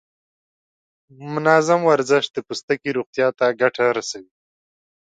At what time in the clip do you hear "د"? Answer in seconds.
2.31-2.37